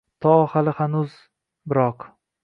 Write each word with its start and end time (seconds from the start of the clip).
To 0.27 0.29
hali 0.53 0.71
hanuz 0.77 1.17
biroq 1.73 2.07